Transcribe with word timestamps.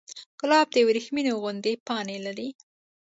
ګلاب 0.39 0.67
د 0.73 0.77
وریښمو 0.87 1.33
غوندې 1.41 1.73
پاڼې 1.87 2.17
لري. 2.25 2.49